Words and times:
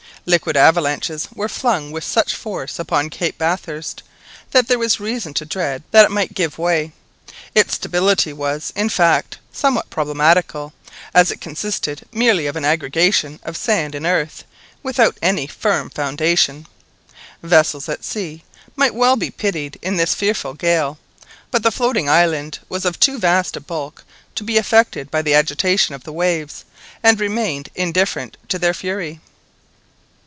Liquid 0.27 0.55
avalanches 0.55 1.27
were 1.33 1.49
flung 1.49 1.89
with 1.91 2.03
such 2.03 2.35
force 2.35 2.77
upon 2.77 3.09
Cape 3.09 3.39
Bathurst, 3.39 4.03
that 4.51 4.67
there 4.67 4.77
was 4.77 4.99
reason 4.99 5.33
to 5.33 5.45
dread 5.45 5.81
that 5.89 6.05
it 6.05 6.11
might 6.11 6.35
give 6.35 6.59
way; 6.59 6.91
its 7.55 7.73
stability 7.73 8.31
was, 8.31 8.71
in 8.75 8.87
fact, 8.87 9.39
somewhat 9.51 9.89
problematical, 9.89 10.73
as 11.11 11.31
it 11.31 11.41
consisted 11.41 12.05
merely 12.11 12.45
of 12.45 12.55
an 12.55 12.63
aggregation 12.63 13.39
of 13.41 13.57
sand 13.57 13.95
and 13.95 14.05
earth, 14.05 14.43
without 14.83 15.17
any 15.23 15.47
firm 15.47 15.89
foundation. 15.89 16.67
Vessels 17.41 17.89
at 17.89 18.03
sea 18.05 18.43
might 18.75 18.93
well 18.93 19.15
be 19.15 19.31
pitied 19.31 19.79
in 19.81 19.95
this 19.95 20.13
fearful 20.13 20.53
gale, 20.53 20.99
but 21.49 21.63
the 21.63 21.71
floating 21.71 22.07
island 22.07 22.59
was 22.69 22.85
of 22.85 22.99
too 22.99 23.17
vast 23.17 23.57
a 23.57 23.59
bulk 23.59 24.03
to 24.35 24.43
be 24.43 24.59
affected 24.59 25.09
by 25.09 25.23
the 25.23 25.33
agitation 25.33 25.95
of 25.95 26.03
the 26.03 26.13
waves, 26.13 26.63
and 27.01 27.19
remained 27.19 27.69
indifferent 27.73 28.37
to 28.49 28.59
their 28.59 28.75
fury. 28.75 29.19